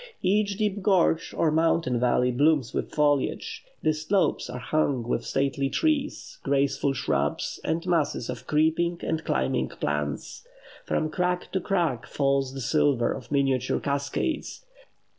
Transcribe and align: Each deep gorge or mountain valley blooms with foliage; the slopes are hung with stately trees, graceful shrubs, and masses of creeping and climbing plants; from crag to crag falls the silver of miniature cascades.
Each 0.23 0.57
deep 0.57 0.81
gorge 0.81 1.31
or 1.31 1.51
mountain 1.51 1.99
valley 1.99 2.31
blooms 2.31 2.73
with 2.73 2.89
foliage; 2.91 3.63
the 3.83 3.93
slopes 3.93 4.49
are 4.49 4.57
hung 4.57 5.07
with 5.07 5.23
stately 5.23 5.69
trees, 5.69 6.39
graceful 6.41 6.93
shrubs, 6.93 7.59
and 7.63 7.85
masses 7.85 8.27
of 8.27 8.47
creeping 8.47 8.97
and 9.03 9.23
climbing 9.23 9.69
plants; 9.69 10.43
from 10.85 11.11
crag 11.11 11.49
to 11.51 11.59
crag 11.59 12.07
falls 12.07 12.55
the 12.55 12.61
silver 12.61 13.11
of 13.11 13.31
miniature 13.31 13.79
cascades. 13.79 14.65